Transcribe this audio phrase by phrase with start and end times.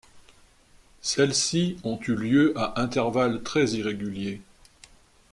[1.01, 4.41] Celles-ci ont eu lieu à intervalles très irréguliers.